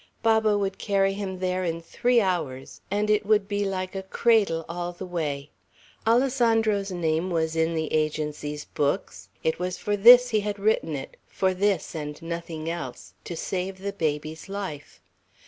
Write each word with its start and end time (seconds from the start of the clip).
Baba 0.23 0.57
would 0.57 0.79
carry 0.79 1.13
him 1.13 1.37
there 1.37 1.63
in 1.63 1.79
three 1.79 2.19
hours, 2.19 2.81
and 2.89 3.07
it 3.07 3.23
would 3.23 3.47
be 3.47 3.65
like 3.65 3.93
a 3.93 4.01
cradle 4.01 4.65
all 4.67 4.93
the 4.93 5.05
way. 5.05 5.51
Alessandro's 6.07 6.91
name 6.91 7.29
was 7.29 7.55
in 7.55 7.75
the 7.75 7.93
Agency 7.93 8.59
books. 8.73 9.29
It 9.43 9.59
was 9.59 9.77
for 9.77 9.95
this 9.95 10.31
he 10.31 10.39
had 10.39 10.57
written 10.57 10.95
it, 10.95 11.17
for 11.27 11.53
this 11.53 11.93
and 11.93 12.19
nothing 12.19 12.67
else, 12.67 13.13
to 13.25 13.35
save 13.37 13.77
the 13.77 13.93
baby's 13.93 14.49
life. 14.49 15.01